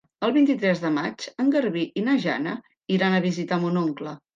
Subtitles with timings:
[0.27, 2.59] El vint-i-tres de maig en Garbí i na Jana
[3.01, 4.23] iran a visitar mon oncle.